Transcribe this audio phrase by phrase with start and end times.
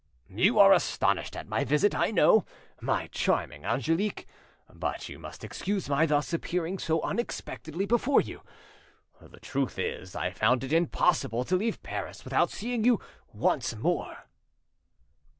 [0.31, 2.43] "You are astonished at my visit, I know,
[2.81, 4.25] my charming Angelique.
[4.73, 8.41] But you must excuse my thus appearing so unexpectedly before you.
[9.21, 12.99] The truth is, I found it impossible to leave Paris without seeing you
[13.31, 14.23] once more."